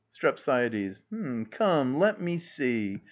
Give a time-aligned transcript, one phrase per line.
[0.09, 1.03] STREPSIADES.
[1.13, 1.83] Ah!
[1.95, 2.97] let me see.